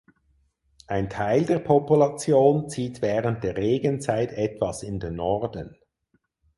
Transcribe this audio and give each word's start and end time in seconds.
Ein 0.87 1.11
Teil 1.11 1.45
der 1.45 1.59
Population 1.59 2.67
zieht 2.69 3.03
während 3.03 3.43
der 3.43 3.55
Regenzeit 3.55 4.31
etwas 4.31 4.81
in 4.81 4.99
den 4.99 5.15
Norden. 5.15 5.77